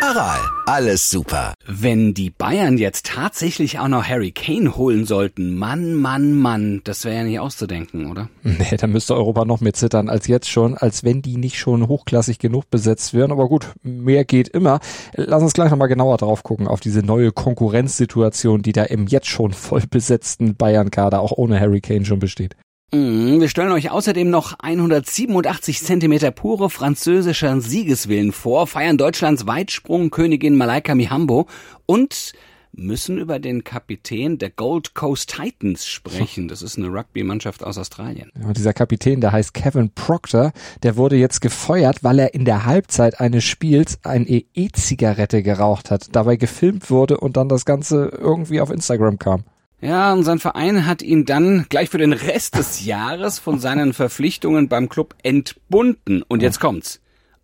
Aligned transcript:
Aral, 0.00 0.38
alles 0.66 1.10
super. 1.10 1.54
Wenn 1.66 2.14
die 2.14 2.30
Bayern 2.30 2.78
jetzt 2.78 3.06
tatsächlich 3.06 3.80
auch 3.80 3.88
noch 3.88 4.04
Harry 4.04 4.30
Kane 4.30 4.76
holen 4.76 5.04
sollten, 5.04 5.56
Mann, 5.56 5.94
Mann, 5.94 6.34
Mann, 6.34 6.82
das 6.84 7.04
wäre 7.04 7.16
ja 7.16 7.24
nicht 7.24 7.40
auszudenken, 7.40 8.08
oder? 8.08 8.28
Nee, 8.44 8.76
da 8.76 8.86
müsste 8.86 9.16
Europa 9.16 9.44
noch 9.44 9.60
mehr 9.60 9.74
zittern 9.74 10.08
als 10.08 10.28
jetzt 10.28 10.48
schon, 10.48 10.76
als 10.76 11.02
wenn 11.02 11.20
die 11.20 11.36
nicht 11.36 11.58
schon 11.58 11.88
hochklassig 11.88 12.38
genug 12.38 12.70
besetzt 12.70 13.12
wären. 13.12 13.32
Aber 13.32 13.48
gut, 13.48 13.72
mehr 13.82 14.24
geht 14.24 14.48
immer. 14.48 14.78
Lass 15.14 15.42
uns 15.42 15.52
gleich 15.52 15.70
nochmal 15.70 15.88
genauer 15.88 16.16
drauf 16.18 16.44
gucken, 16.44 16.68
auf 16.68 16.78
diese 16.78 17.02
neue 17.02 17.32
Konkurrenzsituation, 17.32 18.62
die 18.62 18.72
da 18.72 18.84
im 18.84 19.08
jetzt 19.08 19.26
schon 19.26 19.52
voll 19.52 19.82
besetzten 19.90 20.54
Bayern-Kader 20.54 21.20
auch 21.20 21.32
ohne 21.32 21.58
Harry 21.58 21.80
Kane 21.80 22.04
schon 22.04 22.20
besteht. 22.20 22.54
Mhm, 22.90 23.40
wir 23.42 23.50
stellen 23.50 23.72
euch 23.72 23.90
außerdem 23.90 24.30
noch 24.30 24.58
187 24.60 25.82
Zentimeter 25.82 26.30
pure 26.30 26.70
französischer 26.70 27.60
Siegeswillen 27.60 28.32
vor, 28.32 28.66
feiern 28.66 28.96
Deutschlands 28.96 29.46
Weitsprungkönigin 29.46 30.56
Malaika 30.56 30.94
Mihambo 30.94 31.46
und 31.84 32.32
müssen 32.72 33.18
über 33.18 33.40
den 33.40 33.62
Kapitän 33.62 34.38
der 34.38 34.48
Gold 34.48 34.94
Coast 34.94 35.34
Titans 35.36 35.86
sprechen. 35.86 36.48
Das 36.48 36.62
ist 36.62 36.78
eine 36.78 36.88
Rugby-Mannschaft 36.88 37.62
aus 37.62 37.76
Australien. 37.76 38.30
Ja, 38.40 38.54
dieser 38.54 38.72
Kapitän, 38.72 39.20
der 39.20 39.32
heißt 39.32 39.52
Kevin 39.52 39.90
Proctor, 39.90 40.52
der 40.82 40.96
wurde 40.96 41.16
jetzt 41.16 41.40
gefeuert, 41.42 42.02
weil 42.02 42.18
er 42.18 42.32
in 42.32 42.46
der 42.46 42.64
Halbzeit 42.64 43.20
eines 43.20 43.44
Spiels 43.44 43.98
eine 44.02 44.44
E-Zigarette 44.54 45.42
geraucht 45.42 45.90
hat, 45.90 46.08
dabei 46.12 46.36
gefilmt 46.36 46.90
wurde 46.90 47.18
und 47.18 47.36
dann 47.36 47.50
das 47.50 47.66
Ganze 47.66 48.06
irgendwie 48.18 48.62
auf 48.62 48.70
Instagram 48.70 49.18
kam. 49.18 49.44
Ja, 49.80 50.12
und 50.12 50.24
sein 50.24 50.40
Verein 50.40 50.86
hat 50.86 51.02
ihn 51.02 51.24
dann 51.24 51.66
gleich 51.68 51.88
für 51.88 51.98
den 51.98 52.12
Rest 52.12 52.56
des 52.56 52.84
Jahres 52.84 53.38
von 53.38 53.60
seinen 53.60 53.92
Verpflichtungen 53.92 54.68
beim 54.68 54.88
Club 54.88 55.14
entbunden. 55.22 56.22
Und 56.22 56.42
jetzt 56.42 56.58
kommt's. 56.58 57.00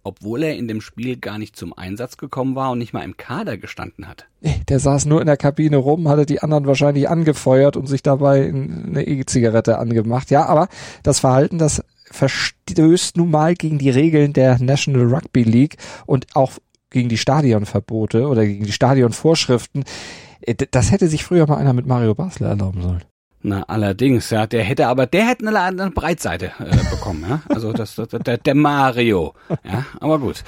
Obwohl 0.06 0.42
er 0.42 0.56
in 0.56 0.68
dem 0.68 0.82
Spiel 0.82 1.16
gar 1.16 1.38
nicht 1.38 1.56
zum 1.56 1.72
Einsatz 1.72 2.18
gekommen 2.18 2.56
war 2.56 2.72
und 2.72 2.78
nicht 2.78 2.92
mal 2.92 3.04
im 3.04 3.16
Kader 3.16 3.56
gestanden 3.56 4.06
hat. 4.06 4.26
Der 4.68 4.78
saß 4.78 5.06
nur 5.06 5.20
in 5.20 5.26
der 5.26 5.38
Kabine 5.38 5.78
rum, 5.78 6.08
hatte 6.08 6.26
die 6.26 6.40
anderen 6.40 6.66
wahrscheinlich 6.66 7.08
angefeuert 7.08 7.76
und 7.76 7.86
sich 7.86 8.02
dabei 8.02 8.48
eine 8.48 9.06
E-Zigarette 9.06 9.78
angemacht. 9.78 10.30
Ja, 10.30 10.44
aber 10.44 10.68
das 11.02 11.20
Verhalten, 11.20 11.56
das 11.56 11.82
verstößt 12.10 13.16
nun 13.16 13.30
mal 13.30 13.54
gegen 13.54 13.78
die 13.78 13.88
Regeln 13.88 14.34
der 14.34 14.58
National 14.58 15.06
Rugby 15.06 15.42
League 15.42 15.76
und 16.04 16.26
auch 16.34 16.52
gegen 16.90 17.08
die 17.08 17.16
Stadionverbote 17.16 18.28
oder 18.28 18.44
gegen 18.44 18.64
die 18.64 18.72
Stadionvorschriften. 18.72 19.84
Äh, 20.40 20.54
das 20.70 20.90
hätte 20.90 21.08
sich 21.08 21.24
früher 21.24 21.46
mal 21.46 21.56
einer 21.56 21.72
mit 21.72 21.86
Mario 21.86 22.14
Basler 22.14 22.48
erlauben 22.48 22.82
sollen. 22.82 23.04
Na, 23.46 23.62
allerdings, 23.64 24.30
ja, 24.30 24.46
der 24.46 24.64
hätte 24.64 24.86
aber, 24.86 25.06
der 25.06 25.28
hätte 25.28 25.46
eine, 25.46 25.60
eine 25.60 25.90
Breitseite 25.90 26.52
äh, 26.58 26.90
bekommen, 26.90 27.26
ja. 27.28 27.42
Also 27.50 27.74
das, 27.74 27.94
das 27.94 28.08
der, 28.08 28.38
der 28.38 28.54
Mario, 28.54 29.34
ja, 29.64 29.84
aber 30.00 30.18
gut. 30.18 30.42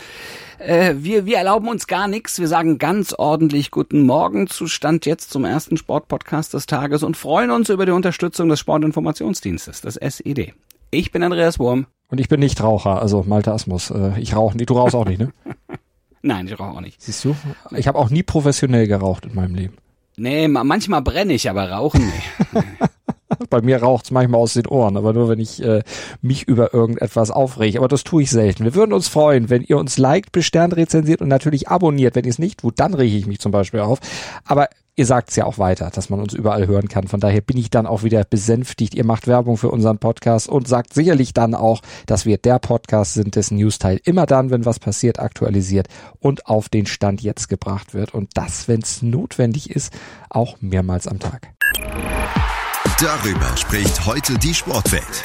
Äh, 0.58 0.94
wir, 0.98 1.26
wir 1.26 1.36
erlauben 1.36 1.68
uns 1.68 1.86
gar 1.86 2.08
nichts. 2.08 2.38
Wir 2.38 2.48
sagen 2.48 2.78
ganz 2.78 3.12
ordentlich 3.12 3.70
Guten 3.70 4.06
Morgen 4.06 4.46
zu 4.46 4.66
Stand 4.66 5.04
jetzt 5.04 5.30
zum 5.30 5.44
ersten 5.44 5.76
Sportpodcast 5.76 6.54
des 6.54 6.64
Tages 6.64 7.02
und 7.02 7.18
freuen 7.18 7.50
uns 7.50 7.68
über 7.68 7.84
die 7.84 7.92
Unterstützung 7.92 8.48
des 8.48 8.60
Sportinformationsdienstes, 8.60 9.82
des 9.82 9.96
SED. 9.96 10.54
Ich 10.90 11.12
bin 11.12 11.22
Andreas 11.22 11.58
Wurm. 11.58 11.86
Und 12.08 12.20
ich 12.20 12.28
bin 12.28 12.40
nicht 12.40 12.62
Raucher, 12.62 13.02
also 13.02 13.24
Malte 13.26 13.52
Asmus. 13.52 13.90
Äh, 13.90 14.18
ich 14.18 14.34
rauche 14.34 14.56
nicht, 14.56 14.70
du 14.70 14.74
rauchst 14.74 14.94
auch 14.94 15.04
nicht, 15.04 15.18
ne? 15.18 15.32
Nein, 16.26 16.48
ich 16.48 16.58
rauche 16.58 16.76
auch 16.76 16.80
nicht. 16.80 17.00
Siehst 17.00 17.24
du? 17.24 17.36
Ich 17.76 17.86
habe 17.86 17.98
auch 17.98 18.10
nie 18.10 18.24
professionell 18.24 18.88
geraucht 18.88 19.26
in 19.26 19.34
meinem 19.36 19.54
Leben. 19.54 19.76
Nee, 20.16 20.48
manchmal 20.48 21.02
brenne 21.02 21.34
ich, 21.34 21.48
aber 21.48 21.70
rauchen 21.70 22.04
nee. 22.04 22.60
Bei 23.50 23.60
mir 23.60 23.80
raucht's 23.80 24.10
manchmal 24.10 24.40
aus 24.40 24.54
den 24.54 24.66
Ohren, 24.66 24.96
aber 24.96 25.12
nur 25.12 25.28
wenn 25.28 25.38
ich 25.38 25.62
äh, 25.62 25.82
mich 26.22 26.48
über 26.48 26.74
irgendetwas 26.74 27.30
aufrege. 27.30 27.78
Aber 27.78 27.86
das 27.86 28.02
tue 28.02 28.22
ich 28.22 28.30
selten. 28.30 28.64
Wir 28.64 28.74
würden 28.74 28.92
uns 28.92 29.08
freuen, 29.08 29.50
wenn 29.50 29.62
ihr 29.62 29.78
uns 29.78 29.98
liked, 29.98 30.32
besternt, 30.32 30.74
rezensiert 30.74 31.20
und 31.20 31.28
natürlich 31.28 31.68
abonniert. 31.68 32.16
Wenn 32.16 32.24
ihr 32.24 32.30
es 32.30 32.38
nicht 32.38 32.60
tut, 32.60 32.80
dann 32.80 32.94
rege 32.94 33.16
ich 33.16 33.26
mich 33.26 33.38
zum 33.38 33.52
Beispiel 33.52 33.80
auf. 33.80 34.00
Aber 34.44 34.68
ihr 34.96 35.06
sagt's 35.06 35.36
ja 35.36 35.44
auch 35.44 35.58
weiter, 35.58 35.90
dass 35.90 36.10
man 36.10 36.20
uns 36.20 36.32
überall 36.32 36.66
hören 36.66 36.88
kann. 36.88 37.06
Von 37.06 37.20
daher 37.20 37.42
bin 37.42 37.58
ich 37.58 37.70
dann 37.70 37.86
auch 37.86 38.02
wieder 38.02 38.24
besänftigt. 38.24 38.94
Ihr 38.94 39.04
macht 39.04 39.26
Werbung 39.26 39.58
für 39.58 39.70
unseren 39.70 39.98
Podcast 39.98 40.48
und 40.48 40.66
sagt 40.66 40.94
sicherlich 40.94 41.34
dann 41.34 41.54
auch, 41.54 41.82
dass 42.06 42.24
wir 42.24 42.38
der 42.38 42.58
Podcast 42.58 43.14
sind, 43.14 43.36
dessen 43.36 43.58
Newsteil 43.58 44.00
immer 44.04 44.26
dann, 44.26 44.50
wenn 44.50 44.64
was 44.64 44.78
passiert, 44.78 45.20
aktualisiert 45.20 45.88
und 46.18 46.46
auf 46.46 46.68
den 46.68 46.86
Stand 46.86 47.22
jetzt 47.22 47.48
gebracht 47.48 47.94
wird. 47.94 48.14
Und 48.14 48.30
das, 48.34 48.68
wenn 48.68 48.80
es 48.80 49.02
notwendig 49.02 49.70
ist, 49.70 49.92
auch 50.30 50.56
mehrmals 50.60 51.06
am 51.06 51.18
Tag. 51.18 51.52
Darüber 52.98 53.56
spricht 53.56 54.06
heute 54.06 54.38
die 54.38 54.54
Sportwelt. 54.54 55.24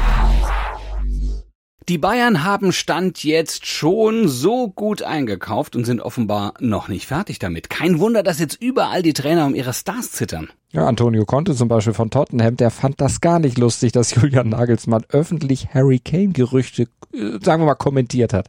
Die 1.91 1.97
Bayern 1.97 2.45
haben 2.45 2.71
Stand 2.71 3.21
jetzt 3.21 3.65
schon 3.65 4.29
so 4.29 4.69
gut 4.69 5.03
eingekauft 5.03 5.75
und 5.75 5.83
sind 5.83 5.99
offenbar 5.99 6.53
noch 6.61 6.87
nicht 6.87 7.05
fertig 7.05 7.37
damit. 7.37 7.69
Kein 7.69 7.99
Wunder, 7.99 8.23
dass 8.23 8.39
jetzt 8.39 8.61
überall 8.61 9.01
die 9.01 9.11
Trainer 9.11 9.45
um 9.45 9.53
ihre 9.53 9.73
Stars 9.73 10.13
zittern. 10.13 10.49
Ja, 10.71 10.87
Antonio 10.87 11.25
Conte 11.25 11.53
zum 11.53 11.67
Beispiel 11.67 11.93
von 11.93 12.09
Tottenham, 12.09 12.55
der 12.55 12.71
fand 12.71 13.01
das 13.01 13.19
gar 13.19 13.39
nicht 13.39 13.57
lustig, 13.57 13.91
dass 13.91 14.15
Julian 14.15 14.47
Nagelsmann 14.47 15.03
öffentlich 15.09 15.73
Harry 15.73 15.99
Kane-Gerüchte, 15.99 16.83
äh, 17.13 17.39
sagen 17.43 17.61
wir 17.61 17.65
mal, 17.65 17.75
kommentiert 17.75 18.31
hat. 18.31 18.47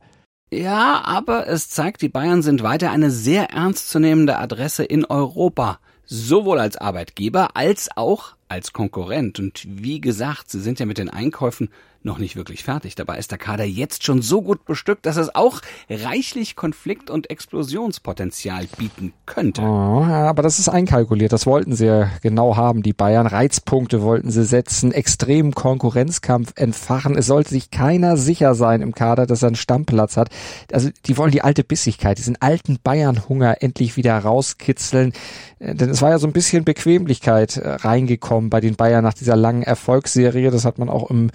Ja, 0.53 1.03
aber 1.05 1.49
es 1.49 1.69
zeigt, 1.69 2.03
die 2.03 2.09
Bayern 2.09 2.43
sind 2.43 2.63
weiter 2.63 2.93
eine 2.93 3.11
sehr 3.11 3.51
ernstzunehmende 3.51 4.39
Adresse 4.39 4.85
in 4.85 5.05
Europa. 5.05 5.81
Sowohl 6.05 6.61
als 6.61 6.77
Arbeitgeber 6.77 7.57
als 7.57 7.89
auch 7.97 8.37
als 8.47 8.73
Konkurrent. 8.73 9.41
Und 9.41 9.67
wie 9.67 10.01
gesagt, 10.01 10.49
sie 10.51 10.61
sind 10.61 10.79
ja 10.79 10.87
mit 10.87 10.99
den 10.99 11.09
Einkäufen 11.09 11.71
noch 12.05 12.19
nicht 12.19 12.37
wirklich 12.37 12.65
fertig. 12.65 12.95
Dabei 12.95 13.19
ist 13.19 13.31
der 13.31 13.39
Kader 13.39 13.65
jetzt 13.65 14.05
schon 14.05 14.23
so 14.23 14.43
gut 14.43 14.65
bestückt, 14.65 15.07
dass 15.07 15.17
es 15.17 15.35
auch 15.35 15.61
reichlich 15.89 16.57
Konflikt- 16.57 17.11
und 17.11 17.31
Explosionspotenzial 17.31 18.67
bieten 18.77 19.13
könnte. 19.27 19.63
Oh, 19.63 20.03
aber 20.05 20.43
das 20.43 20.59
ist 20.59 20.69
einkalkuliert. 20.69 21.33
Das 21.33 21.47
wollten 21.47 21.75
sie 21.75 21.87
ja 21.87 22.11
genau 22.23 22.57
haben, 22.57 22.83
die 22.83 22.93
Bayern. 22.93 23.27
Reizpunkte 23.27 24.03
wollten 24.03 24.31
sie 24.31 24.45
setzen, 24.45 24.93
extremen 24.93 25.55
Konkurrenzkampf 25.55 26.53
entfachen. 26.57 27.17
Es 27.17 27.27
sollte 27.27 27.51
sich 27.51 27.71
keiner 27.71 28.17
sicher 28.17 28.55
sein 28.55 28.83
im 28.83 28.95
Kader, 28.95 29.27
dass 29.27 29.43
er 29.43 29.49
einen 29.49 29.57
Stammplatz 29.57 30.17
hat. 30.17 30.29
Also 30.73 30.91
die 31.07 31.17
wollen 31.17 31.33
die 31.33 31.43
alte 31.43 31.65
Bissigkeit, 31.65 32.19
diesen 32.19 32.41
alten 32.41 32.79
Bayern-Hunger 32.83 33.63
endlich 33.63 33.97
wieder 33.97 34.19
rauskitzeln. 34.19 35.13
Äh, 35.59 35.75
denn 35.75 35.91
es 35.91 36.03
war 36.03 36.11
ja 36.11 36.19
so 36.19 36.27
ein 36.27 36.33
bisschen 36.33 36.65
Bequemlichkeit 36.65 37.57
äh, 37.57 37.69
reingekommen 37.69 38.51
bei 38.51 38.61
den 38.61 38.77
Bayern 38.77 39.05
nach 39.05 39.15
dieser 39.15 39.37
langen 39.37 39.63
Erfolgsserie. 39.63 40.51
Das 40.51 40.65
hat 40.65 40.79
man 40.79 40.89
auch 40.89 41.11
im 41.11 41.31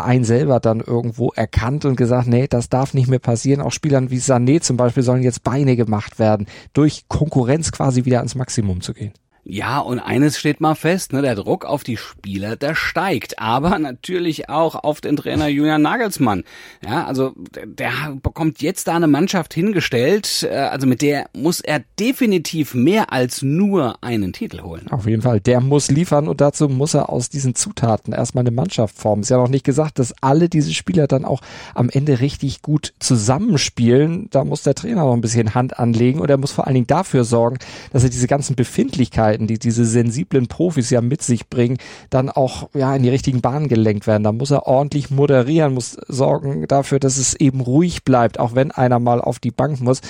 Verein 0.00 0.24
selber 0.24 0.60
dann 0.60 0.80
irgendwo 0.80 1.28
erkannt 1.28 1.84
und 1.84 1.96
gesagt, 1.96 2.26
nee, 2.26 2.46
das 2.48 2.70
darf 2.70 2.94
nicht 2.94 3.08
mehr 3.08 3.18
passieren. 3.18 3.60
Auch 3.60 3.70
Spielern 3.70 4.10
wie 4.10 4.16
Sané 4.16 4.62
zum 4.62 4.78
Beispiel 4.78 5.02
sollen 5.02 5.22
jetzt 5.22 5.44
Beine 5.44 5.76
gemacht 5.76 6.18
werden, 6.18 6.46
durch 6.72 7.04
Konkurrenz 7.08 7.70
quasi 7.70 8.06
wieder 8.06 8.18
ans 8.18 8.34
Maximum 8.34 8.80
zu 8.80 8.94
gehen. 8.94 9.12
Ja, 9.44 9.78
und 9.78 10.00
eines 10.00 10.38
steht 10.38 10.60
mal 10.60 10.74
fest, 10.74 11.12
ne, 11.12 11.22
der 11.22 11.34
Druck 11.34 11.64
auf 11.64 11.82
die 11.82 11.96
Spieler, 11.96 12.56
der 12.56 12.74
steigt, 12.74 13.38
aber 13.38 13.78
natürlich 13.78 14.50
auch 14.50 14.74
auf 14.74 15.00
den 15.00 15.16
Trainer 15.16 15.48
Julian 15.48 15.80
Nagelsmann. 15.80 16.44
Ja, 16.84 17.06
also 17.06 17.32
der, 17.54 17.66
der 17.66 17.92
bekommt 18.22 18.60
jetzt 18.60 18.86
da 18.86 18.96
eine 18.96 19.06
Mannschaft 19.06 19.54
hingestellt, 19.54 20.46
äh, 20.50 20.54
also 20.54 20.86
mit 20.86 21.00
der 21.00 21.30
muss 21.32 21.60
er 21.60 21.82
definitiv 21.98 22.74
mehr 22.74 23.12
als 23.12 23.40
nur 23.40 24.02
einen 24.02 24.32
Titel 24.34 24.62
holen. 24.62 24.88
Auf 24.90 25.06
jeden 25.06 25.22
Fall, 25.22 25.40
der 25.40 25.60
muss 25.60 25.90
liefern 25.90 26.28
und 26.28 26.40
dazu 26.42 26.68
muss 26.68 26.94
er 26.94 27.08
aus 27.08 27.30
diesen 27.30 27.54
Zutaten 27.54 28.12
erstmal 28.12 28.42
eine 28.42 28.50
Mannschaft 28.50 28.96
formen. 28.98 29.22
Ist 29.22 29.30
ja 29.30 29.38
noch 29.38 29.48
nicht 29.48 29.64
gesagt, 29.64 29.98
dass 29.98 30.14
alle 30.20 30.50
diese 30.50 30.74
Spieler 30.74 31.06
dann 31.06 31.24
auch 31.24 31.40
am 31.74 31.88
Ende 31.88 32.20
richtig 32.20 32.60
gut 32.60 32.92
zusammenspielen. 32.98 34.28
Da 34.30 34.44
muss 34.44 34.62
der 34.62 34.74
Trainer 34.74 35.04
noch 35.04 35.14
ein 35.14 35.22
bisschen 35.22 35.54
Hand 35.54 35.78
anlegen 35.78 36.20
und 36.20 36.28
er 36.28 36.36
muss 36.36 36.52
vor 36.52 36.66
allen 36.66 36.74
Dingen 36.74 36.86
dafür 36.86 37.24
sorgen, 37.24 37.58
dass 37.92 38.04
er 38.04 38.10
diese 38.10 38.26
ganzen 38.26 38.54
Befindlichkeiten 38.54 39.29
Fähigkeiten, 39.30 39.46
die 39.46 39.58
diese 39.58 39.84
sensiblen 39.84 40.48
Profis 40.48 40.90
ja 40.90 41.00
mit 41.00 41.22
sich 41.22 41.48
bringen, 41.48 41.78
dann 42.10 42.28
auch 42.28 42.70
ja 42.74 42.94
in 42.94 43.02
die 43.02 43.08
richtigen 43.08 43.40
Bahnen 43.40 43.68
gelenkt 43.68 44.06
werden. 44.06 44.24
Da 44.24 44.32
muss 44.32 44.50
er 44.50 44.66
ordentlich 44.66 45.10
moderieren, 45.10 45.74
muss 45.74 45.96
sorgen 46.08 46.66
dafür, 46.66 46.98
dass 46.98 47.16
es 47.16 47.34
eben 47.34 47.60
ruhig 47.60 48.04
bleibt, 48.04 48.38
auch 48.38 48.54
wenn 48.54 48.70
einer 48.70 48.98
mal 48.98 49.20
auf 49.20 49.38
die 49.38 49.50
Bank 49.50 49.80
muss. 49.80 50.00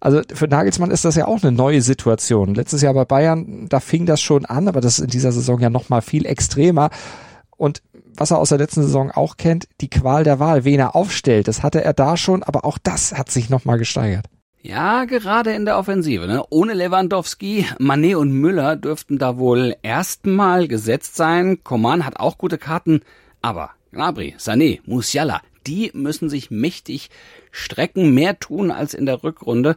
Also 0.00 0.20
für 0.34 0.48
Nagelsmann 0.48 0.90
ist 0.90 1.04
das 1.04 1.16
ja 1.16 1.26
auch 1.26 1.42
eine 1.42 1.52
neue 1.52 1.80
Situation. 1.80 2.54
Letztes 2.54 2.82
Jahr 2.82 2.94
bei 2.94 3.04
Bayern, 3.04 3.66
da 3.68 3.80
fing 3.80 4.06
das 4.06 4.20
schon 4.20 4.44
an, 4.44 4.68
aber 4.68 4.80
das 4.80 4.98
ist 4.98 5.04
in 5.04 5.10
dieser 5.10 5.32
Saison 5.32 5.60
ja 5.60 5.70
noch 5.70 5.88
mal 5.88 6.02
viel 6.02 6.26
extremer. 6.26 6.90
Und 7.56 7.82
was 8.16 8.30
er 8.30 8.38
aus 8.38 8.50
der 8.50 8.58
letzten 8.58 8.82
Saison 8.82 9.10
auch 9.10 9.36
kennt, 9.36 9.66
die 9.80 9.88
Qual 9.88 10.24
der 10.24 10.38
Wahl, 10.38 10.64
wen 10.64 10.78
er 10.78 10.94
aufstellt. 10.94 11.48
Das 11.48 11.62
hatte 11.62 11.82
er 11.82 11.94
da 11.94 12.16
schon, 12.16 12.42
aber 12.42 12.64
auch 12.64 12.78
das 12.78 13.12
hat 13.12 13.30
sich 13.30 13.50
nochmal 13.50 13.78
gesteigert. 13.78 14.26
Ja, 14.66 15.04
gerade 15.04 15.52
in 15.52 15.66
der 15.66 15.76
Offensive. 15.76 16.26
Ne? 16.26 16.42
Ohne 16.48 16.72
Lewandowski, 16.72 17.66
Manet 17.78 18.16
und 18.16 18.32
Müller 18.32 18.76
dürften 18.76 19.18
da 19.18 19.36
wohl 19.36 19.76
erstmal 19.82 20.68
gesetzt 20.68 21.16
sein. 21.16 21.62
Coman 21.62 22.06
hat 22.06 22.18
auch 22.18 22.38
gute 22.38 22.56
Karten, 22.56 23.02
aber 23.42 23.72
Gnabry, 23.92 24.36
Sané, 24.38 24.80
Musiala, 24.86 25.42
die 25.66 25.90
müssen 25.92 26.30
sich 26.30 26.50
mächtig 26.50 27.10
strecken, 27.50 28.14
mehr 28.14 28.38
tun 28.38 28.70
als 28.70 28.94
in 28.94 29.04
der 29.04 29.22
Rückrunde. 29.22 29.76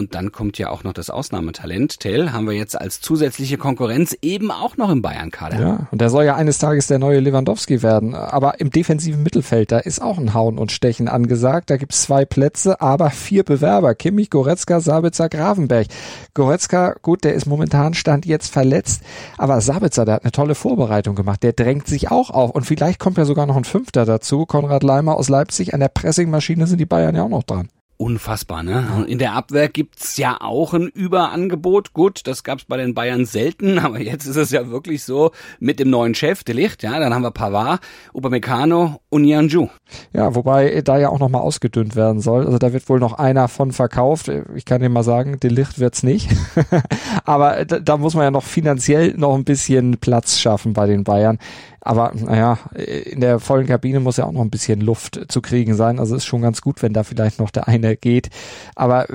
Und 0.00 0.14
dann 0.14 0.30
kommt 0.30 0.58
ja 0.58 0.70
auch 0.70 0.84
noch 0.84 0.92
das 0.92 1.10
Ausnahmetalent. 1.10 1.98
Tell 1.98 2.30
haben 2.30 2.46
wir 2.46 2.52
jetzt 2.54 2.80
als 2.80 3.00
zusätzliche 3.00 3.58
Konkurrenz 3.58 4.16
eben 4.22 4.52
auch 4.52 4.76
noch 4.76 4.90
im 4.90 5.02
Bayern-Kader. 5.02 5.60
Ja, 5.60 5.88
und 5.90 6.00
der 6.00 6.08
soll 6.08 6.24
ja 6.24 6.36
eines 6.36 6.58
Tages 6.58 6.86
der 6.86 7.00
neue 7.00 7.18
Lewandowski 7.18 7.82
werden. 7.82 8.14
Aber 8.14 8.60
im 8.60 8.70
defensiven 8.70 9.24
Mittelfeld, 9.24 9.72
da 9.72 9.78
ist 9.78 10.00
auch 10.00 10.18
ein 10.18 10.34
Hauen 10.34 10.56
und 10.56 10.70
Stechen 10.70 11.08
angesagt. 11.08 11.70
Da 11.70 11.76
gibt's 11.76 12.02
zwei 12.02 12.24
Plätze, 12.24 12.80
aber 12.80 13.10
vier 13.10 13.42
Bewerber. 13.42 13.96
Kimmich, 13.96 14.30
Goretzka, 14.30 14.78
Sabitzer, 14.78 15.28
Gravenberg. 15.28 15.88
Goretzka, 16.32 16.94
gut, 17.02 17.24
der 17.24 17.34
ist 17.34 17.46
momentan 17.46 17.94
Stand 17.94 18.24
jetzt 18.24 18.52
verletzt. 18.52 19.02
Aber 19.36 19.60
Sabitzer, 19.60 20.04
der 20.04 20.14
hat 20.14 20.22
eine 20.22 20.30
tolle 20.30 20.54
Vorbereitung 20.54 21.16
gemacht. 21.16 21.42
Der 21.42 21.54
drängt 21.54 21.88
sich 21.88 22.08
auch 22.08 22.30
auf. 22.30 22.52
Und 22.52 22.64
vielleicht 22.64 23.00
kommt 23.00 23.18
ja 23.18 23.24
sogar 23.24 23.46
noch 23.46 23.56
ein 23.56 23.64
Fünfter 23.64 24.04
dazu. 24.04 24.46
Konrad 24.46 24.84
Leimer 24.84 25.16
aus 25.16 25.28
Leipzig. 25.28 25.74
An 25.74 25.80
der 25.80 25.88
Pressingmaschine 25.88 26.68
sind 26.68 26.78
die 26.78 26.86
Bayern 26.86 27.16
ja 27.16 27.24
auch 27.24 27.28
noch 27.28 27.42
dran. 27.42 27.68
Unfassbar, 28.00 28.62
ne? 28.62 29.04
In 29.08 29.18
der 29.18 29.32
Abwehr 29.32 29.68
gibt's 29.68 30.18
ja 30.18 30.36
auch 30.40 30.72
ein 30.72 30.86
Überangebot. 30.86 31.94
Gut, 31.94 32.28
das 32.28 32.44
gab's 32.44 32.64
bei 32.64 32.76
den 32.76 32.94
Bayern 32.94 33.26
selten, 33.26 33.78
aber 33.80 34.00
jetzt 34.00 34.24
ist 34.24 34.36
es 34.36 34.52
ja 34.52 34.70
wirklich 34.70 35.02
so 35.02 35.32
mit 35.58 35.80
dem 35.80 35.90
neuen 35.90 36.14
Chef, 36.14 36.44
De 36.44 36.54
Licht, 36.54 36.84
ja, 36.84 37.00
dann 37.00 37.12
haben 37.12 37.22
wir 37.22 37.32
Pavard, 37.32 37.80
Upamecano 38.12 39.00
und 39.10 39.22
Nianju. 39.22 39.66
Ja, 40.12 40.32
wobei 40.36 40.80
da 40.82 40.96
ja 40.96 41.08
auch 41.08 41.18
nochmal 41.18 41.42
ausgedünnt 41.42 41.96
werden 41.96 42.20
soll. 42.20 42.46
Also 42.46 42.58
da 42.58 42.72
wird 42.72 42.88
wohl 42.88 43.00
noch 43.00 43.14
einer 43.14 43.48
von 43.48 43.72
verkauft. 43.72 44.30
Ich 44.54 44.64
kann 44.64 44.80
dir 44.80 44.90
mal 44.90 45.02
sagen, 45.02 45.40
De 45.40 45.50
Licht 45.50 45.80
wird's 45.80 46.04
nicht. 46.04 46.30
aber 47.24 47.64
da, 47.64 47.80
da 47.80 47.96
muss 47.96 48.14
man 48.14 48.22
ja 48.22 48.30
noch 48.30 48.44
finanziell 48.44 49.14
noch 49.16 49.34
ein 49.34 49.44
bisschen 49.44 49.98
Platz 49.98 50.38
schaffen 50.38 50.72
bei 50.72 50.86
den 50.86 51.02
Bayern. 51.02 51.38
Aber 51.80 52.12
naja, 52.14 52.58
in 52.74 53.20
der 53.20 53.40
vollen 53.40 53.66
Kabine 53.66 54.00
muss 54.00 54.16
ja 54.16 54.24
auch 54.24 54.32
noch 54.32 54.42
ein 54.42 54.50
bisschen 54.50 54.80
Luft 54.80 55.26
zu 55.28 55.40
kriegen 55.40 55.74
sein. 55.74 55.98
Also 55.98 56.16
ist 56.16 56.26
schon 56.26 56.42
ganz 56.42 56.60
gut, 56.60 56.82
wenn 56.82 56.92
da 56.92 57.04
vielleicht 57.04 57.38
noch 57.38 57.50
der 57.50 57.68
eine 57.68 57.96
geht. 57.96 58.30
Aber 58.74 59.06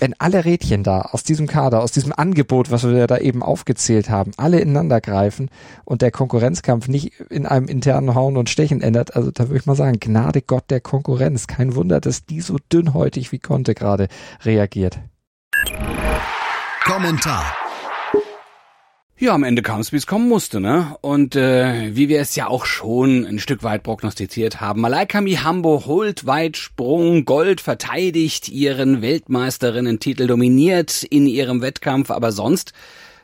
wenn 0.00 0.14
alle 0.18 0.44
Rädchen 0.44 0.84
da 0.84 1.02
aus 1.02 1.22
diesem 1.22 1.46
Kader, 1.46 1.82
aus 1.82 1.92
diesem 1.92 2.12
Angebot, 2.12 2.70
was 2.70 2.84
wir 2.84 3.06
da 3.06 3.18
eben 3.18 3.42
aufgezählt 3.42 4.10
haben, 4.10 4.32
alle 4.36 4.60
ineinander 4.60 5.00
greifen 5.00 5.50
und 5.84 6.02
der 6.02 6.10
Konkurrenzkampf 6.10 6.88
nicht 6.88 7.18
in 7.30 7.46
einem 7.46 7.66
internen 7.66 8.14
Hauen 8.14 8.36
und 8.36 8.50
Stechen 8.50 8.80
ändert, 8.80 9.16
also 9.16 9.30
da 9.30 9.48
würde 9.48 9.58
ich 9.58 9.66
mal 9.66 9.74
sagen, 9.74 9.98
Gnade 10.00 10.42
Gott 10.42 10.70
der 10.70 10.80
Konkurrenz. 10.80 11.46
Kein 11.46 11.74
Wunder, 11.74 12.00
dass 12.00 12.26
die 12.26 12.40
so 12.40 12.58
dünnhäutig 12.72 13.32
wie 13.32 13.38
konnte 13.38 13.74
gerade 13.74 14.08
reagiert. 14.44 14.98
Kommentar 16.84 17.44
ja, 19.18 19.34
am 19.34 19.42
Ende 19.42 19.62
kam 19.62 19.80
es, 19.80 19.92
wie 19.92 19.96
es 19.96 20.06
kommen 20.06 20.28
musste, 20.28 20.60
ne? 20.60 20.96
Und 21.00 21.34
äh, 21.34 21.94
wie 21.96 22.08
wir 22.08 22.20
es 22.20 22.36
ja 22.36 22.46
auch 22.46 22.64
schon 22.64 23.26
ein 23.26 23.38
Stück 23.38 23.62
weit 23.62 23.82
prognostiziert 23.82 24.60
haben, 24.60 24.80
Malaika 24.80 25.20
Mihambo 25.20 25.84
holt 25.86 26.26
Weitsprung, 26.26 27.24
Gold, 27.24 27.60
verteidigt 27.60 28.48
ihren 28.48 29.02
Weltmeisterinnen-Titel, 29.02 30.26
dominiert 30.26 31.02
in 31.02 31.26
ihrem 31.26 31.62
Wettkampf, 31.62 32.10
aber 32.10 32.30
sonst 32.30 32.72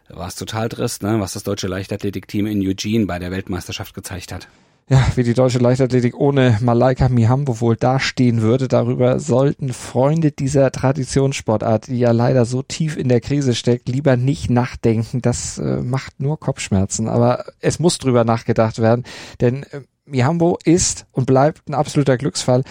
war 0.09 0.29
es 0.29 0.35
total 0.37 0.69
trist, 0.69 1.03
ne? 1.03 1.21
was 1.21 1.35
das 1.35 1.45
deutsche 1.45 1.69
Leichtathletikteam 1.69 2.47
in 2.47 2.61
Eugene 2.67 3.07
bei 3.07 3.19
der 3.19 3.31
Weltmeisterschaft 3.31 3.95
gezeigt 3.95 4.33
hat 4.33 4.49
ja, 4.89 5.03
wie 5.15 5.23
die 5.23 5.33
deutsche 5.33 5.59
Leichtathletik 5.59 6.15
ohne 6.19 6.59
Malaika 6.61 7.09
Mihambo 7.09 7.61
wohl 7.61 7.75
dastehen 7.77 8.43
würde. 8.43 8.69
Darüber 8.69 9.19
sollten 9.19 9.73
Freunde 9.73 10.31
dieser 10.31 10.71
Traditionssportart, 10.71 11.87
die 11.87 11.99
ja 11.99 12.11
leider 12.11 12.45
so 12.45 12.63
tief 12.63 12.99
in 12.99 13.09
der 13.09 13.23
Krise 13.23 13.55
steckt, 13.55 13.89
lieber 13.89 14.17
nicht 14.17 14.51
nachdenken. 14.51 15.23
Das 15.23 15.57
äh, 15.57 15.81
macht 15.81 16.21
nur 16.21 16.39
Kopfschmerzen. 16.39 17.09
Aber 17.09 17.47
es 17.61 17.79
muss 17.79 17.97
drüber 17.97 18.25
nachgedacht 18.25 18.79
werden, 18.79 19.05
denn 19.41 19.63
äh, 19.63 19.81
Mihambo 20.05 20.59
ist 20.65 21.07
und 21.13 21.27
bleibt 21.27 21.67
ein 21.67 21.75
absoluter 21.75 22.19
Glücksfall. 22.19 22.63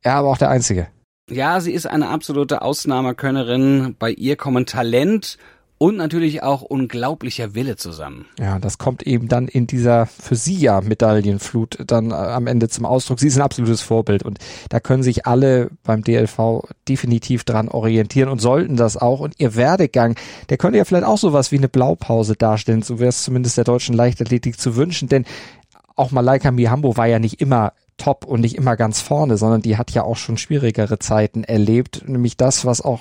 Er 0.00 0.14
aber 0.14 0.28
auch 0.28 0.38
der 0.38 0.50
Einzige. 0.50 0.86
Ja, 1.28 1.60
sie 1.60 1.72
ist 1.72 1.86
eine 1.86 2.08
absolute 2.08 2.62
Ausnahmekönnerin. 2.62 3.96
Bei 3.98 4.10
ihr 4.10 4.36
kommen 4.36 4.64
Talent 4.64 5.38
und 5.78 5.96
natürlich 5.96 6.42
auch 6.42 6.62
unglaublicher 6.62 7.54
Wille 7.54 7.76
zusammen. 7.76 8.26
Ja, 8.38 8.58
das 8.58 8.78
kommt 8.78 9.04
eben 9.04 9.28
dann 9.28 9.46
in 9.46 9.66
dieser 9.66 10.06
für 10.06 10.34
sie 10.34 10.56
ja 10.56 10.80
Medaillenflut 10.80 11.78
dann 11.86 12.10
äh, 12.10 12.14
am 12.14 12.46
Ende 12.48 12.68
zum 12.68 12.84
Ausdruck. 12.84 13.20
Sie 13.20 13.28
ist 13.28 13.36
ein 13.36 13.42
absolutes 13.42 13.80
Vorbild 13.80 14.24
und 14.24 14.38
da 14.68 14.80
können 14.80 15.04
sich 15.04 15.26
alle 15.26 15.70
beim 15.84 16.02
DLV 16.02 16.64
definitiv 16.88 17.44
dran 17.44 17.68
orientieren 17.68 18.28
und 18.28 18.40
sollten 18.40 18.76
das 18.76 18.96
auch. 18.96 19.20
Und 19.20 19.34
ihr 19.38 19.54
Werdegang, 19.54 20.16
der 20.48 20.58
könnte 20.58 20.78
ja 20.78 20.84
vielleicht 20.84 21.06
auch 21.06 21.18
sowas 21.18 21.52
wie 21.52 21.58
eine 21.58 21.68
Blaupause 21.68 22.34
darstellen, 22.34 22.82
so 22.82 22.98
wäre 22.98 23.10
es 23.10 23.22
zumindest 23.22 23.56
der 23.56 23.64
deutschen 23.64 23.94
Leichtathletik 23.94 24.60
zu 24.60 24.76
wünschen, 24.76 25.08
denn 25.08 25.24
auch 25.94 26.10
Malaika 26.10 26.50
Mihambo 26.50 26.96
war 26.96 27.06
ja 27.06 27.18
nicht 27.18 27.40
immer 27.40 27.72
top 27.98 28.24
und 28.24 28.40
nicht 28.40 28.56
immer 28.56 28.76
ganz 28.76 29.00
vorne, 29.00 29.36
sondern 29.36 29.60
die 29.60 29.76
hat 29.76 29.90
ja 29.90 30.02
auch 30.02 30.16
schon 30.16 30.38
schwierigere 30.38 30.98
Zeiten 30.98 31.44
erlebt. 31.44 32.04
Nämlich 32.06 32.36
das, 32.36 32.64
was 32.64 32.80
auch 32.80 33.00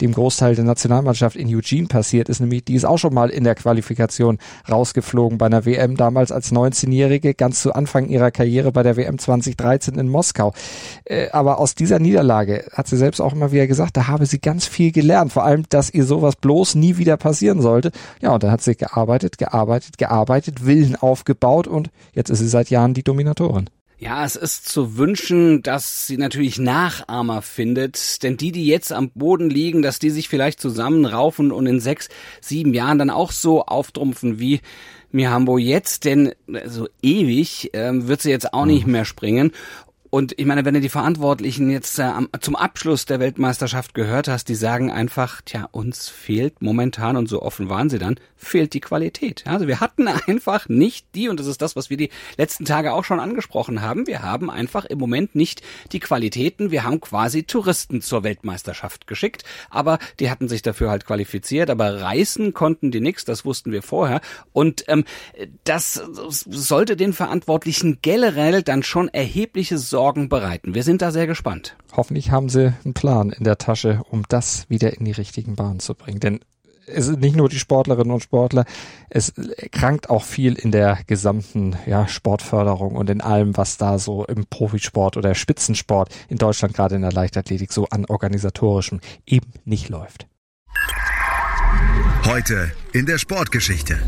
dem 0.00 0.12
Großteil 0.12 0.54
der 0.54 0.64
Nationalmannschaft 0.64 1.36
in 1.36 1.54
Eugene 1.54 1.88
passiert 1.88 2.28
ist, 2.28 2.40
nämlich 2.40 2.64
die 2.64 2.74
ist 2.74 2.84
auch 2.84 2.98
schon 2.98 3.12
mal 3.12 3.28
in 3.28 3.44
der 3.44 3.54
Qualifikation 3.54 4.38
rausgeflogen 4.70 5.38
bei 5.38 5.46
einer 5.46 5.66
WM, 5.66 5.96
damals 5.96 6.32
als 6.32 6.52
19-Jährige, 6.52 7.34
ganz 7.34 7.60
zu 7.60 7.74
Anfang 7.74 8.08
ihrer 8.08 8.30
Karriere 8.30 8.72
bei 8.72 8.82
der 8.82 8.96
WM 8.96 9.18
2013 9.18 9.98
in 9.98 10.08
Moskau. 10.08 10.54
Äh, 11.04 11.30
aber 11.30 11.58
aus 11.58 11.74
dieser 11.74 11.98
Niederlage 11.98 12.66
hat 12.72 12.86
sie 12.86 12.96
selbst 12.96 13.20
auch 13.20 13.32
immer 13.32 13.52
wieder 13.52 13.66
gesagt, 13.66 13.96
da 13.96 14.06
habe 14.06 14.26
sie 14.26 14.38
ganz 14.38 14.66
viel 14.66 14.92
gelernt, 14.92 15.32
vor 15.32 15.44
allem, 15.44 15.64
dass 15.68 15.92
ihr 15.92 16.04
sowas 16.04 16.36
bloß 16.36 16.76
nie 16.76 16.96
wieder 16.96 17.16
passieren 17.16 17.60
sollte. 17.60 17.90
Ja, 18.20 18.32
und 18.32 18.42
dann 18.42 18.50
hat 18.50 18.62
sie 18.62 18.76
gearbeitet, 18.76 19.38
gearbeitet, 19.38 19.98
gearbeitet, 19.98 20.64
Willen 20.64 20.96
aufgebaut 20.96 21.66
und 21.66 21.90
jetzt 22.12 22.30
ist 22.30 22.38
sie 22.38 22.48
seit 22.48 22.70
Jahren 22.70 22.94
die 22.94 23.02
Dominatorin. 23.02 23.68
Ja, 23.98 24.26
es 24.26 24.36
ist 24.36 24.68
zu 24.68 24.98
wünschen, 24.98 25.62
dass 25.62 26.06
sie 26.06 26.18
natürlich 26.18 26.58
Nachahmer 26.58 27.40
findet, 27.40 28.22
denn 28.22 28.36
die, 28.36 28.52
die 28.52 28.66
jetzt 28.66 28.92
am 28.92 29.10
Boden 29.10 29.48
liegen, 29.48 29.80
dass 29.80 29.98
die 29.98 30.10
sich 30.10 30.28
vielleicht 30.28 30.60
zusammenraufen 30.60 31.50
und 31.50 31.66
in 31.66 31.80
sechs, 31.80 32.10
sieben 32.42 32.74
Jahren 32.74 32.98
dann 32.98 33.08
auch 33.08 33.32
so 33.32 33.64
auftrumpfen 33.64 34.38
wie 34.38 34.60
Mihambo 35.12 35.56
jetzt, 35.56 36.04
denn 36.04 36.34
so 36.66 36.88
ewig 37.00 37.70
ähm, 37.72 38.06
wird 38.06 38.20
sie 38.20 38.30
jetzt 38.30 38.52
auch 38.52 38.66
nicht 38.66 38.84
mhm. 38.84 38.92
mehr 38.92 39.04
springen. 39.06 39.52
Und 40.16 40.32
ich 40.38 40.46
meine, 40.46 40.64
wenn 40.64 40.72
du 40.72 40.80
die 40.80 40.88
Verantwortlichen 40.88 41.68
jetzt 41.68 41.98
äh, 41.98 42.10
zum 42.40 42.56
Abschluss 42.56 43.04
der 43.04 43.20
Weltmeisterschaft 43.20 43.92
gehört 43.92 44.28
hast, 44.28 44.48
die 44.48 44.54
sagen 44.54 44.90
einfach, 44.90 45.42
tja, 45.42 45.68
uns 45.72 46.08
fehlt 46.08 46.62
momentan, 46.62 47.18
und 47.18 47.28
so 47.28 47.42
offen 47.42 47.68
waren 47.68 47.90
sie 47.90 47.98
dann, 47.98 48.18
fehlt 48.34 48.72
die 48.72 48.80
Qualität. 48.80 49.44
Also 49.46 49.66
wir 49.66 49.80
hatten 49.80 50.08
einfach 50.26 50.70
nicht 50.70 51.06
die, 51.14 51.28
und 51.28 51.38
das 51.38 51.46
ist 51.46 51.60
das, 51.60 51.76
was 51.76 51.90
wir 51.90 51.98
die 51.98 52.08
letzten 52.38 52.64
Tage 52.64 52.94
auch 52.94 53.04
schon 53.04 53.20
angesprochen 53.20 53.82
haben, 53.82 54.06
wir 54.06 54.22
haben 54.22 54.48
einfach 54.48 54.86
im 54.86 54.98
Moment 54.98 55.34
nicht 55.34 55.60
die 55.92 56.00
Qualitäten, 56.00 56.70
wir 56.70 56.84
haben 56.84 57.02
quasi 57.02 57.42
Touristen 57.42 58.00
zur 58.00 58.24
Weltmeisterschaft 58.24 59.06
geschickt, 59.06 59.44
aber 59.68 59.98
die 60.18 60.30
hatten 60.30 60.48
sich 60.48 60.62
dafür 60.62 60.88
halt 60.88 61.04
qualifiziert, 61.04 61.68
aber 61.68 62.00
reißen 62.00 62.54
konnten 62.54 62.90
die 62.90 63.02
nix, 63.02 63.26
das 63.26 63.44
wussten 63.44 63.70
wir 63.70 63.82
vorher. 63.82 64.22
Und 64.54 64.82
ähm, 64.88 65.04
das 65.64 66.02
sollte 66.16 66.96
den 66.96 67.12
Verantwortlichen 67.12 67.98
generell 68.00 68.62
dann 68.62 68.82
schon 68.82 69.08
erhebliche 69.08 69.76
Sorgen 69.76 70.05
Sorgen 70.06 70.28
bereiten. 70.28 70.76
Wir 70.76 70.84
sind 70.84 71.02
da 71.02 71.10
sehr 71.10 71.26
gespannt. 71.26 71.74
Hoffentlich 71.96 72.30
haben 72.30 72.48
sie 72.48 72.72
einen 72.84 72.94
Plan 72.94 73.30
in 73.30 73.42
der 73.42 73.58
Tasche, 73.58 74.02
um 74.08 74.22
das 74.28 74.70
wieder 74.70 74.96
in 74.96 75.04
die 75.04 75.10
richtigen 75.10 75.56
Bahnen 75.56 75.80
zu 75.80 75.96
bringen. 75.96 76.20
Denn 76.20 76.38
es 76.86 77.06
sind 77.06 77.20
nicht 77.20 77.34
nur 77.34 77.48
die 77.48 77.58
Sportlerinnen 77.58 78.12
und 78.12 78.22
Sportler, 78.22 78.66
es 79.10 79.32
krankt 79.72 80.08
auch 80.08 80.22
viel 80.22 80.52
in 80.52 80.70
der 80.70 81.00
gesamten 81.08 81.74
ja, 81.86 82.06
Sportförderung 82.06 82.94
und 82.94 83.10
in 83.10 83.20
allem, 83.20 83.56
was 83.56 83.78
da 83.78 83.98
so 83.98 84.24
im 84.26 84.46
Profisport 84.46 85.16
oder 85.16 85.34
Spitzensport 85.34 86.14
in 86.28 86.38
Deutschland 86.38 86.74
gerade 86.74 86.94
in 86.94 87.02
der 87.02 87.10
Leichtathletik 87.10 87.72
so 87.72 87.88
an 87.88 88.04
organisatorischem 88.04 89.00
eben 89.26 89.50
nicht 89.64 89.88
läuft. 89.88 90.28
Heute 92.24 92.70
in 92.92 93.06
der 93.06 93.18
Sportgeschichte. 93.18 93.98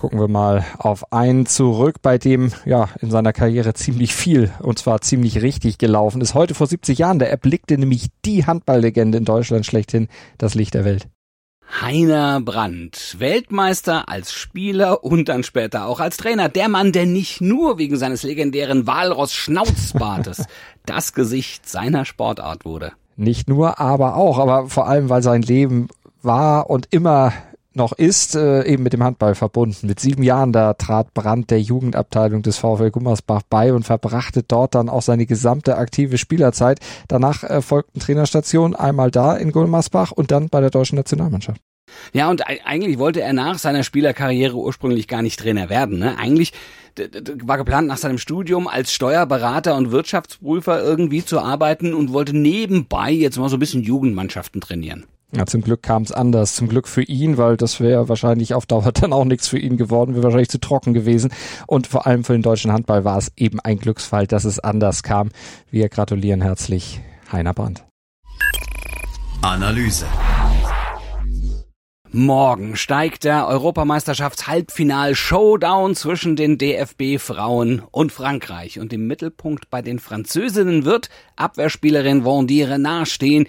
Gucken 0.00 0.18
wir 0.18 0.28
mal 0.28 0.64
auf 0.78 1.12
einen 1.12 1.44
zurück, 1.44 1.96
bei 2.00 2.16
dem 2.16 2.52
ja 2.64 2.88
in 3.02 3.10
seiner 3.10 3.34
Karriere 3.34 3.74
ziemlich 3.74 4.14
viel 4.14 4.50
und 4.62 4.78
zwar 4.78 5.02
ziemlich 5.02 5.42
richtig 5.42 5.76
gelaufen 5.76 6.22
ist. 6.22 6.32
Heute 6.32 6.54
vor 6.54 6.66
70 6.66 6.96
Jahren, 6.96 7.18
der 7.18 7.30
erblickte 7.30 7.76
nämlich 7.76 8.06
die 8.24 8.46
Handballlegende 8.46 9.18
in 9.18 9.26
Deutschland 9.26 9.66
schlechthin, 9.66 10.08
das 10.38 10.54
Licht 10.54 10.72
der 10.72 10.86
Welt. 10.86 11.06
Heiner 11.82 12.40
Brandt, 12.40 13.16
Weltmeister 13.18 14.08
als 14.08 14.32
Spieler 14.32 15.04
und 15.04 15.28
dann 15.28 15.42
später 15.42 15.84
auch 15.84 16.00
als 16.00 16.16
Trainer. 16.16 16.48
Der 16.48 16.70
Mann, 16.70 16.92
der 16.92 17.04
nicht 17.04 17.42
nur 17.42 17.76
wegen 17.76 17.98
seines 17.98 18.22
legendären 18.22 18.86
Walross-Schnauzbartes 18.86 20.46
das 20.86 21.12
Gesicht 21.12 21.68
seiner 21.68 22.06
Sportart 22.06 22.64
wurde. 22.64 22.92
Nicht 23.16 23.50
nur, 23.50 23.78
aber 23.78 24.16
auch, 24.16 24.38
aber 24.38 24.68
vor 24.68 24.88
allem, 24.88 25.10
weil 25.10 25.22
sein 25.22 25.42
Leben 25.42 25.88
war 26.22 26.70
und 26.70 26.88
immer 26.90 27.34
noch 27.80 27.92
ist, 27.92 28.36
äh, 28.36 28.64
eben 28.64 28.82
mit 28.82 28.92
dem 28.92 29.02
Handball 29.02 29.34
verbunden. 29.34 29.86
Mit 29.86 29.98
sieben 29.98 30.22
Jahren 30.22 30.52
da 30.52 30.74
trat 30.74 31.14
Brandt 31.14 31.50
der 31.50 31.60
Jugendabteilung 31.60 32.42
des 32.42 32.58
VfL 32.58 32.90
Gummersbach 32.90 33.42
bei 33.48 33.72
und 33.72 33.84
verbrachte 33.84 34.42
dort 34.42 34.74
dann 34.74 34.88
auch 34.88 35.02
seine 35.02 35.24
gesamte 35.26 35.76
aktive 35.76 36.18
Spielerzeit. 36.18 36.78
Danach 37.08 37.42
äh, 37.42 37.62
folgten 37.62 37.98
Trainerstationen, 37.98 38.76
einmal 38.76 39.10
da 39.10 39.34
in 39.34 39.50
Gummersbach 39.50 40.12
und 40.12 40.30
dann 40.30 40.50
bei 40.50 40.60
der 40.60 40.70
deutschen 40.70 40.96
Nationalmannschaft. 40.96 41.60
Ja, 42.12 42.30
und 42.30 42.42
eigentlich 42.46 42.98
wollte 42.98 43.22
er 43.22 43.32
nach 43.32 43.58
seiner 43.58 43.82
Spielerkarriere 43.82 44.56
ursprünglich 44.56 45.08
gar 45.08 45.22
nicht 45.22 45.40
Trainer 45.40 45.70
werden. 45.70 45.98
Ne? 45.98 46.16
Eigentlich 46.18 46.52
war 47.42 47.56
geplant, 47.56 47.88
nach 47.88 47.96
seinem 47.96 48.18
Studium 48.18 48.68
als 48.68 48.92
Steuerberater 48.92 49.74
und 49.74 49.90
Wirtschaftsprüfer 49.90 50.82
irgendwie 50.82 51.24
zu 51.24 51.40
arbeiten 51.40 51.94
und 51.94 52.12
wollte 52.12 52.36
nebenbei 52.36 53.10
jetzt 53.10 53.38
mal 53.38 53.48
so 53.48 53.56
ein 53.56 53.60
bisschen 53.60 53.82
Jugendmannschaften 53.82 54.60
trainieren. 54.60 55.06
Ja, 55.32 55.46
zum 55.46 55.60
Glück 55.60 55.82
kam 55.82 56.02
es 56.02 56.10
anders. 56.10 56.56
Zum 56.56 56.68
Glück 56.68 56.88
für 56.88 57.02
ihn, 57.02 57.38
weil 57.38 57.56
das 57.56 57.78
wäre 57.78 58.08
wahrscheinlich 58.08 58.54
auf 58.54 58.66
Dauer 58.66 58.90
dann 58.92 59.12
auch 59.12 59.24
nichts 59.24 59.48
für 59.48 59.58
ihn 59.58 59.76
geworden, 59.76 60.14
wäre 60.14 60.24
wahrscheinlich 60.24 60.48
zu 60.48 60.60
trocken 60.60 60.92
gewesen. 60.92 61.32
Und 61.66 61.86
vor 61.86 62.06
allem 62.06 62.24
für 62.24 62.32
den 62.32 62.42
deutschen 62.42 62.72
Handball 62.72 63.04
war 63.04 63.18
es 63.18 63.32
eben 63.36 63.60
ein 63.60 63.78
Glücksfall, 63.78 64.26
dass 64.26 64.44
es 64.44 64.58
anders 64.58 65.02
kam. 65.02 65.30
Wir 65.70 65.88
gratulieren 65.88 66.42
herzlich 66.42 67.00
Heiner 67.30 67.54
Brandt. 67.54 67.84
Analyse. 69.42 70.06
Morgen 72.12 72.74
steigt 72.74 73.22
der 73.22 73.46
Europameisterschafts-Halbfinal-Showdown 73.46 75.94
zwischen 75.94 76.34
den 76.34 76.58
DFB-Frauen 76.58 77.84
und 77.92 78.10
Frankreich. 78.10 78.80
Und 78.80 78.92
im 78.92 79.06
Mittelpunkt 79.06 79.70
bei 79.70 79.80
den 79.80 80.00
Französinnen 80.00 80.84
wird 80.84 81.08
Abwehrspielerin 81.36 82.24
Vendy 82.24 82.64
Renard 82.64 83.06
stehen. 83.06 83.46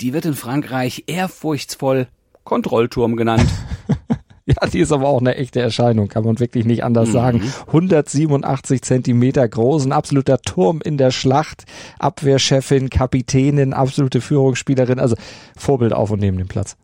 Die 0.00 0.12
wird 0.12 0.24
in 0.24 0.34
Frankreich 0.34 1.04
ehrfurchtsvoll 1.06 2.08
Kontrollturm 2.44 3.16
genannt. 3.16 3.48
Ja, 4.46 4.66
die 4.66 4.80
ist 4.80 4.92
aber 4.92 5.08
auch 5.08 5.20
eine 5.20 5.36
echte 5.36 5.60
Erscheinung, 5.60 6.08
kann 6.08 6.24
man 6.24 6.38
wirklich 6.38 6.66
nicht 6.66 6.84
anders 6.84 7.08
mhm. 7.08 7.12
sagen. 7.12 7.52
187 7.68 8.82
Zentimeter 8.82 9.48
groß, 9.48 9.86
ein 9.86 9.92
absoluter 9.92 10.38
Turm 10.42 10.82
in 10.84 10.98
der 10.98 11.12
Schlacht, 11.12 11.64
Abwehrchefin, 11.98 12.90
Kapitänin, 12.90 13.72
absolute 13.72 14.20
Führungsspielerin, 14.20 14.98
also 14.98 15.16
Vorbild 15.56 15.94
auf 15.94 16.10
und 16.10 16.20
neben 16.20 16.36
dem 16.36 16.48
Platz. 16.48 16.76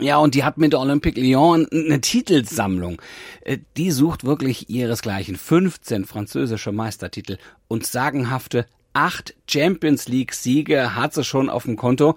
Ja, 0.00 0.18
und 0.18 0.34
die 0.34 0.44
hat 0.44 0.58
mit 0.58 0.74
Olympique 0.74 1.20
Lyon 1.20 1.66
eine 1.72 2.00
Titelsammlung. 2.00 3.00
Äh, 3.40 3.58
die 3.76 3.90
sucht 3.90 4.24
wirklich 4.24 4.70
ihresgleichen. 4.70 5.36
15 5.36 6.04
französische 6.04 6.70
Meistertitel 6.70 7.38
und 7.66 7.84
sagenhafte 7.84 8.66
acht 8.98 9.36
Champions 9.48 10.08
League 10.08 10.34
Siege 10.34 10.96
hat 10.96 11.14
sie 11.14 11.22
schon 11.22 11.48
auf 11.48 11.62
dem 11.62 11.76
Konto. 11.76 12.16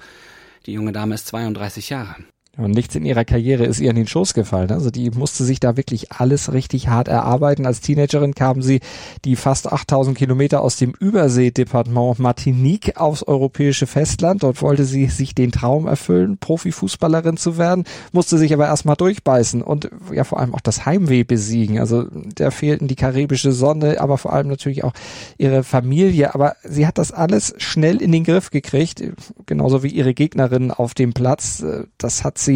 Die 0.66 0.74
junge 0.74 0.92
Dame 0.92 1.14
ist 1.14 1.28
32 1.28 1.90
Jahre. 1.90 2.16
Und 2.58 2.72
nichts 2.72 2.96
in 2.96 3.06
ihrer 3.06 3.24
Karriere 3.24 3.64
ist 3.64 3.80
ihr 3.80 3.90
in 3.90 3.96
den 3.96 4.08
Schoß 4.08 4.34
gefallen. 4.34 4.72
Also 4.72 4.92
die 4.92 5.10
musste 5.10 5.46
sich 5.46 5.62
da 5.62 5.78
wirklich 5.78 6.12
alles 6.12 6.52
richtig 6.52 6.90
hart 6.90 7.08
erarbeiten. 7.08 7.66
Als 7.66 7.80
Teenagerin 7.80 8.36
kam 8.36 8.62
sie 8.62 8.82
die 9.24 9.38
fast 9.38 9.72
8000 9.72 10.18
Kilometer 10.18 10.62
aus 10.62 10.76
dem 10.76 10.92
Überseedepartement 10.92 12.20
Martinique 12.20 12.98
aufs 12.98 13.24
europäische 13.24 13.88
Festland. 13.88 14.44
Dort 14.44 14.62
wollte 14.62 14.84
sie 14.84 15.06
sich 15.08 15.34
den 15.34 15.54
Traum 15.54 15.88
erfüllen, 15.88 16.40
Profifußballerin 16.40 17.38
zu 17.38 17.58
werden, 17.58 17.86
musste 18.12 18.38
sich 18.38 18.54
aber 18.54 18.66
erstmal 18.66 18.98
durchbeißen 18.98 19.62
und 19.62 19.90
ja 20.12 20.26
vor 20.26 20.42
allem 20.42 20.54
auch 20.54 20.60
das 20.60 20.86
Heimweh 20.86 21.24
besiegen. 21.24 21.80
Also 21.80 22.04
der 22.12 22.52
fehlten 22.52 22.90
die 22.90 22.98
karibische 22.98 23.54
Sonne, 23.54 24.02
aber 24.02 24.18
vor 24.18 24.34
allem 24.34 24.50
natürlich 24.50 24.84
auch 24.84 24.94
ihre 25.38 25.64
Familie. 25.64 26.36
Aber 26.36 26.58
sie 26.66 26.86
hat 26.86 26.98
das 26.98 27.14
alles 27.14 27.54
schnell 27.60 28.02
in 28.02 28.12
den 28.12 28.26
Griff 28.26 28.50
gekriegt, 28.50 29.02
genauso 29.46 29.84
wie 29.84 29.90
ihre 29.90 30.14
Gegnerinnen 30.14 30.72
auf 30.72 30.94
dem 30.94 31.14
Platz. 31.14 31.64
Das 31.98 32.26
hat 32.26 32.42
sie 32.42 32.51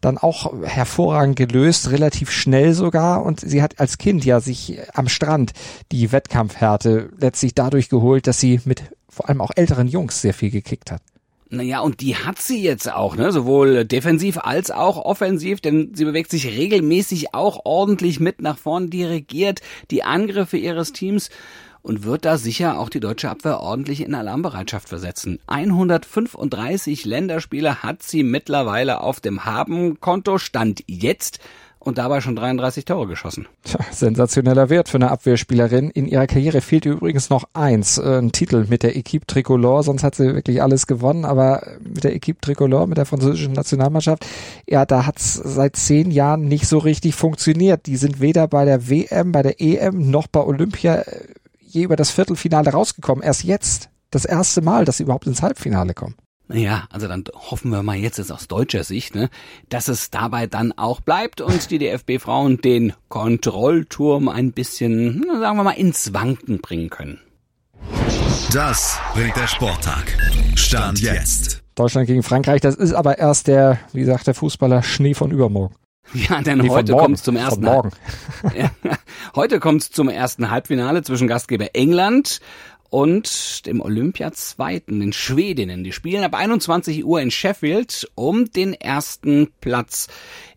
dann 0.00 0.18
auch 0.18 0.52
hervorragend 0.62 1.36
gelöst, 1.36 1.90
relativ 1.90 2.30
schnell 2.30 2.72
sogar. 2.72 3.24
Und 3.24 3.40
sie 3.40 3.62
hat 3.62 3.80
als 3.80 3.98
Kind 3.98 4.24
ja 4.24 4.40
sich 4.40 4.78
am 4.92 5.08
Strand 5.08 5.52
die 5.92 6.12
Wettkampfhärte 6.12 7.10
letztlich 7.18 7.54
dadurch 7.54 7.88
geholt, 7.88 8.26
dass 8.26 8.40
sie 8.40 8.60
mit 8.64 8.82
vor 9.08 9.28
allem 9.28 9.40
auch 9.40 9.52
älteren 9.54 9.86
Jungs 9.86 10.20
sehr 10.20 10.34
viel 10.34 10.50
gekickt 10.50 10.90
hat. 10.90 11.02
Naja, 11.50 11.80
und 11.80 12.00
die 12.00 12.16
hat 12.16 12.40
sie 12.40 12.62
jetzt 12.62 12.90
auch, 12.90 13.16
ne? 13.16 13.30
Sowohl 13.30 13.84
defensiv 13.84 14.38
als 14.38 14.70
auch 14.70 14.96
offensiv, 14.96 15.60
denn 15.60 15.92
sie 15.94 16.04
bewegt 16.04 16.30
sich 16.30 16.46
regelmäßig 16.46 17.34
auch 17.34 17.60
ordentlich 17.64 18.18
mit 18.18 18.40
nach 18.40 18.58
vorn, 18.58 18.90
dirigiert 18.90 19.60
die 19.90 20.02
Angriffe 20.02 20.56
ihres 20.56 20.92
Teams 20.92 21.30
und 21.84 22.02
wird 22.02 22.24
da 22.24 22.38
sicher 22.38 22.78
auch 22.80 22.88
die 22.88 22.98
deutsche 22.98 23.28
Abwehr 23.28 23.60
ordentlich 23.60 24.00
in 24.00 24.14
Alarmbereitschaft 24.14 24.88
versetzen. 24.88 25.38
135 25.46 27.04
Länderspiele 27.04 27.82
hat 27.82 28.02
sie 28.02 28.22
mittlerweile 28.22 29.00
auf 29.00 29.20
dem 29.20 29.44
Habenkonto, 29.44 30.38
stand 30.38 30.82
jetzt 30.86 31.40
und 31.78 31.98
dabei 31.98 32.22
schon 32.22 32.36
33 32.36 32.86
Tore 32.86 33.06
geschossen. 33.06 33.46
Tja, 33.64 33.80
sensationeller 33.90 34.70
Wert 34.70 34.88
für 34.88 34.96
eine 34.96 35.10
Abwehrspielerin. 35.10 35.90
In 35.90 36.06
ihrer 36.06 36.26
Karriere 36.26 36.62
fehlt 36.62 36.86
übrigens 36.86 37.28
noch 37.28 37.44
eins, 37.52 37.98
äh, 37.98 38.18
ein 38.18 38.32
Titel 38.32 38.64
mit 38.70 38.82
der 38.82 38.96
Equipe 38.96 39.26
Tricolore, 39.26 39.82
sonst 39.82 40.02
hat 40.02 40.14
sie 40.14 40.34
wirklich 40.34 40.62
alles 40.62 40.86
gewonnen, 40.86 41.26
aber 41.26 41.66
mit 41.82 42.02
der 42.02 42.14
Equipe 42.14 42.40
Tricolore, 42.40 42.88
mit 42.88 42.96
der 42.96 43.04
französischen 43.04 43.52
Nationalmannschaft, 43.52 44.24
ja, 44.66 44.86
da 44.86 45.04
hat's 45.04 45.34
seit 45.34 45.76
zehn 45.76 46.10
Jahren 46.10 46.48
nicht 46.48 46.66
so 46.66 46.78
richtig 46.78 47.14
funktioniert. 47.14 47.84
Die 47.84 47.98
sind 47.98 48.22
weder 48.22 48.48
bei 48.48 48.64
der 48.64 48.88
WM, 48.88 49.32
bei 49.32 49.42
der 49.42 49.60
EM 49.60 50.10
noch 50.10 50.28
bei 50.28 50.40
Olympia 50.40 51.02
äh, 51.02 51.26
je 51.74 51.82
über 51.82 51.96
das 51.96 52.10
Viertelfinale 52.10 52.70
rausgekommen. 52.70 53.22
Erst 53.22 53.44
jetzt, 53.44 53.90
das 54.10 54.24
erste 54.24 54.62
Mal, 54.62 54.84
dass 54.84 54.98
sie 54.98 55.02
überhaupt 55.02 55.26
ins 55.26 55.42
Halbfinale 55.42 55.92
kommen. 55.92 56.14
Ja, 56.52 56.86
also 56.90 57.08
dann 57.08 57.24
hoffen 57.32 57.70
wir 57.70 57.82
mal 57.82 57.96
jetzt, 57.96 58.18
jetzt 58.18 58.30
aus 58.30 58.48
deutscher 58.48 58.84
Sicht, 58.84 59.14
ne, 59.14 59.30
dass 59.70 59.88
es 59.88 60.10
dabei 60.10 60.46
dann 60.46 60.72
auch 60.72 61.00
bleibt 61.00 61.40
und 61.40 61.70
die 61.70 61.78
DFB-Frauen 61.78 62.60
den 62.60 62.92
Kontrollturm 63.08 64.28
ein 64.28 64.52
bisschen, 64.52 65.24
sagen 65.40 65.56
wir 65.56 65.64
mal, 65.64 65.72
ins 65.72 66.12
Wanken 66.12 66.60
bringen 66.60 66.90
können. 66.90 67.18
Das 68.52 68.98
bringt 69.14 69.36
der 69.36 69.46
Sporttag. 69.46 70.16
Stand 70.54 71.00
jetzt. 71.00 71.62
Deutschland 71.74 72.06
gegen 72.06 72.22
Frankreich, 72.22 72.60
das 72.60 72.76
ist 72.76 72.92
aber 72.92 73.18
erst 73.18 73.48
der, 73.48 73.80
wie 73.92 74.04
sagt 74.04 74.26
der 74.26 74.34
Fußballer, 74.34 74.82
Schnee 74.82 75.14
von 75.14 75.30
übermorgen. 75.30 75.74
Ja, 76.28 76.40
denn 76.42 76.58
nee, 76.58 76.68
heute 76.68 76.92
kommt 76.92 77.16
es 77.16 77.22
zum 77.22 77.36
ersten 77.36 77.64
morgen. 77.64 77.90
ja, 78.56 78.70
heute 79.34 79.58
kommt 79.58 79.82
es 79.82 79.90
zum 79.90 80.08
ersten 80.08 80.50
Halbfinale 80.50 81.02
zwischen 81.02 81.26
Gastgeber 81.26 81.74
England 81.74 82.40
und 82.90 83.66
dem 83.66 83.80
Olympia-Zweiten, 83.80 85.00
den 85.00 85.12
Schwedinnen. 85.12 85.82
Die 85.82 85.92
spielen 85.92 86.22
ab 86.22 86.34
21 86.34 87.04
Uhr 87.04 87.20
in 87.20 87.32
Sheffield 87.32 88.08
um 88.14 88.50
den 88.52 88.72
ersten 88.74 89.48
Platz 89.60 90.06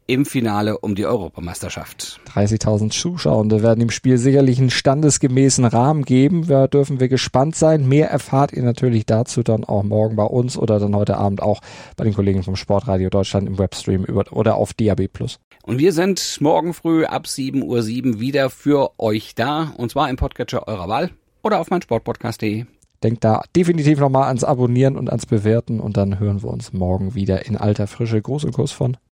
im 0.07 0.25
Finale 0.25 0.77
um 0.79 0.95
die 0.95 1.05
Europameisterschaft. 1.05 2.19
30.000 2.33 2.89
Zuschauende 2.89 3.61
werden 3.61 3.81
im 3.81 3.91
Spiel 3.91 4.17
sicherlich 4.17 4.59
einen 4.59 4.69
standesgemäßen 4.69 5.65
Rahmen 5.65 6.03
geben. 6.03 6.47
Da 6.47 6.67
dürfen 6.67 6.99
wir 6.99 7.09
gespannt 7.09 7.55
sein. 7.55 7.87
Mehr 7.87 8.09
erfahrt 8.09 8.53
ihr 8.53 8.63
natürlich 8.63 9.05
dazu 9.05 9.43
dann 9.43 9.63
auch 9.63 9.83
morgen 9.83 10.15
bei 10.15 10.23
uns 10.23 10.57
oder 10.57 10.79
dann 10.79 10.95
heute 10.95 11.17
Abend 11.17 11.41
auch 11.41 11.61
bei 11.95 12.05
den 12.05 12.13
Kollegen 12.13 12.43
vom 12.43 12.55
Sportradio 12.55 13.09
Deutschland 13.09 13.47
im 13.47 13.59
Webstream 13.59 14.05
oder 14.31 14.55
auf 14.55 14.73
DAB+. 14.73 15.09
Und 15.63 15.79
wir 15.79 15.91
sind 15.91 16.37
morgen 16.39 16.73
früh 16.73 17.05
ab 17.05 17.25
7.07 17.25 17.63
Uhr 17.63 18.19
wieder 18.19 18.49
für 18.49 18.91
euch 18.97 19.35
da. 19.35 19.73
Und 19.77 19.91
zwar 19.91 20.09
im 20.09 20.15
Podcatcher 20.15 20.67
eurer 20.67 20.87
Wahl 20.87 21.11
oder 21.43 21.59
auf 21.59 21.69
meinsportpodcast.de. 21.69 22.65
Denkt 23.03 23.23
da 23.23 23.43
definitiv 23.55 23.99
nochmal 23.99 24.27
ans 24.27 24.43
Abonnieren 24.43 24.95
und 24.95 25.09
ans 25.09 25.25
Bewerten 25.25 25.79
und 25.79 25.97
dann 25.97 26.19
hören 26.19 26.41
wir 26.41 26.49
uns 26.49 26.73
morgen 26.73 27.13
wieder 27.13 27.45
in 27.45 27.55
alter 27.55 27.85
Frische. 27.85 28.21
Gruß 28.21 28.45
und 28.45 28.53
Kuss 28.53 28.71
von 28.71 28.97